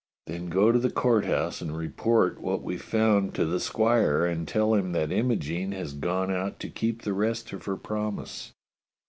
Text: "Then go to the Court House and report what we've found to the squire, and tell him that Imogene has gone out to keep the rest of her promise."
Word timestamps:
"Then 0.25 0.49
go 0.49 0.71
to 0.71 0.79
the 0.79 0.89
Court 0.89 1.25
House 1.25 1.61
and 1.61 1.77
report 1.77 2.41
what 2.41 2.63
we've 2.63 2.81
found 2.81 3.35
to 3.35 3.45
the 3.45 3.59
squire, 3.59 4.25
and 4.25 4.47
tell 4.47 4.73
him 4.73 4.93
that 4.93 5.11
Imogene 5.11 5.73
has 5.73 5.93
gone 5.93 6.31
out 6.31 6.59
to 6.61 6.69
keep 6.69 7.03
the 7.03 7.13
rest 7.13 7.53
of 7.53 7.65
her 7.65 7.77
promise." 7.77 8.51